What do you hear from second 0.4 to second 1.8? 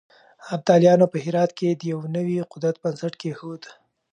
ابدالیانو په هرات کې